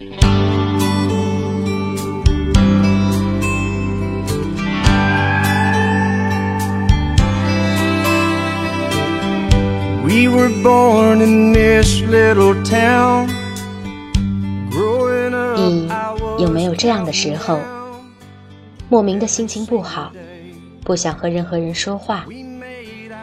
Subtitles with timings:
[0.00, 0.08] We
[10.26, 13.28] were born in this little town.
[15.58, 15.90] 你
[16.38, 17.58] 有没有这样的时候，
[18.88, 20.10] 莫名的心情不好，
[20.82, 22.24] 不想和任何人说话，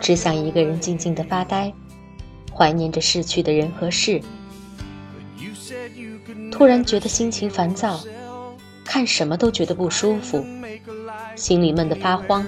[0.00, 1.70] 只想一个人静静的发呆，
[2.50, 4.22] 怀念着逝去的人和事。
[6.50, 8.00] 突然觉得心情烦躁，
[8.84, 10.44] 看什么都觉得不舒服，
[11.36, 12.46] 心里闷得发慌，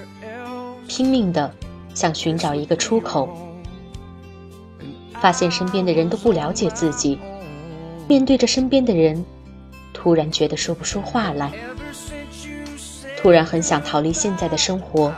[0.87, 1.53] 拼命的
[1.93, 3.29] 想寻找一个出口。
[5.21, 7.17] 发现身边的人都不了解自己，
[8.07, 9.25] 面对着身边的人，
[9.93, 11.51] 突然觉得说不出话来，
[13.17, 15.13] 突然很想逃离现在的生活，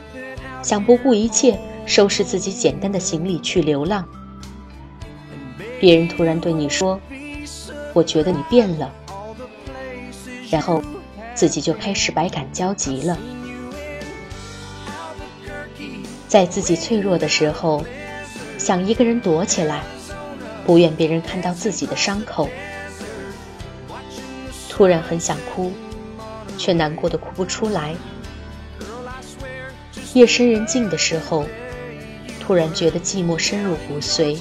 [0.61, 4.07] 想不顾一切收拾自己简单的行李去流浪。
[5.79, 6.99] 别人突然对你说
[7.97, 8.93] ：“我觉得你变了。”
[10.51, 10.83] 然后
[11.33, 13.17] 自己就开始百感交集了。
[16.27, 17.83] 在自己脆弱的时候，
[18.59, 19.81] 想一个人躲起来，
[20.63, 22.47] 不愿别人看到自己的伤口。
[24.69, 25.71] 突然很想哭，
[26.55, 27.95] 却难过的哭不出来。
[30.13, 31.45] 夜深人静的时候，
[32.39, 34.39] 突然觉得寂寞深入骨髓。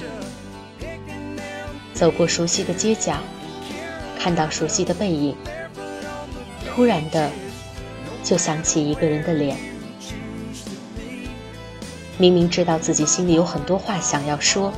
[1.93, 3.17] 走过熟悉的街角，
[4.19, 5.35] 看到熟悉的背影，
[6.65, 7.29] 突然的
[8.23, 9.57] 就想起一个人的脸。
[12.17, 14.73] 明明知道自己心里有很多话想要说，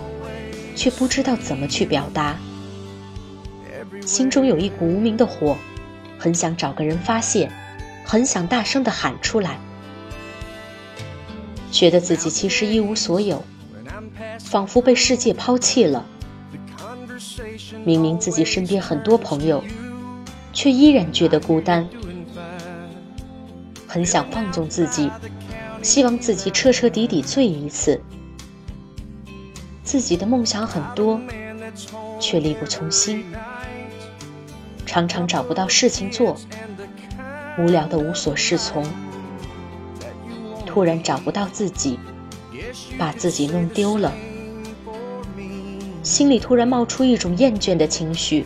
[0.76, 2.38] 却不知道怎么去表达。
[4.06, 5.58] 心中有一股无名的火，
[6.18, 7.50] 很想找个人发泄，
[8.04, 9.58] 很想大声的喊出来。
[11.72, 13.44] 觉得自己其实一无所有，
[14.40, 16.06] 仿佛被世界抛弃了。
[17.86, 19.64] 明明自己身边很多朋友，
[20.54, 21.88] 却依然觉得孤单。
[23.88, 25.10] 很想放纵自己，
[25.82, 28.02] 希望自己彻彻底底醉一次。
[29.84, 31.20] 自己的梦想很多，
[32.20, 33.26] 却力不从心，
[34.86, 36.38] 常常找不到事情做，
[37.58, 38.86] 无聊的无所适从。
[40.68, 41.98] 突然找不到自己，
[43.00, 44.14] 把自己弄丢了，
[46.10, 48.44] 心里突然冒出一种厌倦的情绪，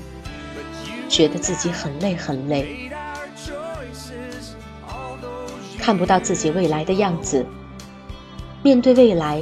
[1.08, 2.92] 觉得自己很累很累，
[5.80, 7.46] 看不到自己未来的样子，
[8.64, 9.42] 面对未来，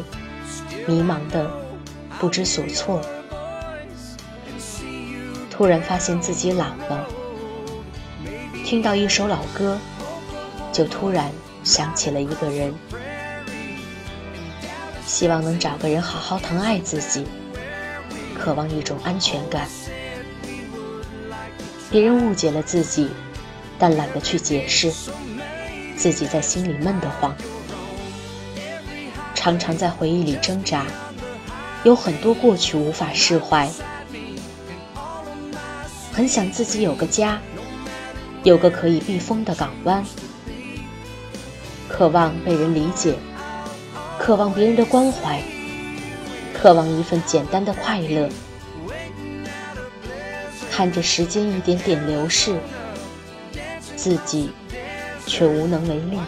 [0.85, 1.51] 迷茫的
[2.19, 3.01] 不知所措。
[5.49, 7.07] 突然发现自己老了，
[8.63, 9.79] 听到一首老歌，
[10.71, 11.31] 就突然
[11.63, 12.71] 想起了一个人，
[15.07, 17.25] 希望能找个人好好疼爱自己，
[18.41, 19.67] 渴望一种安全感。
[21.91, 23.07] 别人误解了自己，
[23.77, 24.91] 但懒得去解释，
[25.95, 27.35] 自己在心里闷得慌，
[29.35, 30.87] 常常在回忆里挣扎，
[31.83, 33.69] 有很多过去无法释怀。
[36.11, 37.39] 很想自己有个家，
[38.43, 40.03] 有个可以避风的港湾，
[41.87, 43.15] 渴望被人理解，
[44.17, 45.41] 渴望别人的关怀，
[46.61, 48.29] 渴望一份简单的快乐。
[50.69, 52.55] 看着时间一点点流逝，
[53.95, 54.51] 自己
[55.25, 56.19] 却无能为力。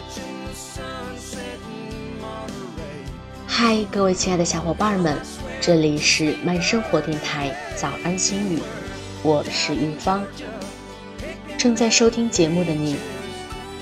[3.46, 5.16] 嗨，各位亲爱的小伙伴们，
[5.60, 8.58] 这里是慢生活电台早安心语，
[9.22, 10.24] 我是玉芳。
[11.56, 12.96] 正在收听节目的你，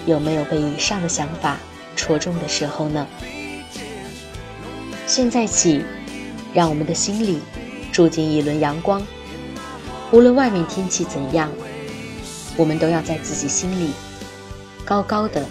[0.04, 1.56] 有没有被以上的想法
[1.96, 3.06] 戳中的时候呢？
[5.06, 5.84] 现在起，
[6.54, 7.40] 让我们的心里
[7.92, 9.02] 住进一轮阳光。
[10.10, 11.50] 无论外面天气怎样，
[12.56, 13.90] 我们都要在自己心里
[14.84, 15.46] 高高的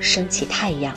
[0.00, 0.96] 升起太阳。